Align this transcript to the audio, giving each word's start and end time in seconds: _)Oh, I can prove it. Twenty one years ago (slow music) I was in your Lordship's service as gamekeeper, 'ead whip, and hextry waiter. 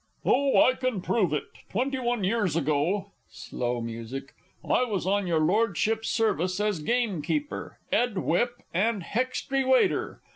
_)Oh, 0.25 0.59
I 0.59 0.73
can 0.73 1.01
prove 1.03 1.31
it. 1.31 1.43
Twenty 1.69 1.99
one 1.99 2.23
years 2.23 2.55
ago 2.55 3.11
(slow 3.29 3.81
music) 3.81 4.33
I 4.67 4.83
was 4.83 5.05
in 5.05 5.27
your 5.27 5.39
Lordship's 5.41 6.09
service 6.09 6.59
as 6.59 6.79
gamekeeper, 6.79 7.77
'ead 7.93 8.17
whip, 8.17 8.63
and 8.73 9.03
hextry 9.03 9.63
waiter. 9.63 10.19